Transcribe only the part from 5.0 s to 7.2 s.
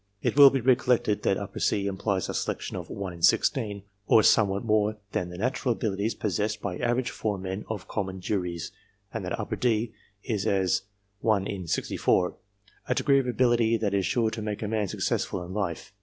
than the natural abilities possessed by average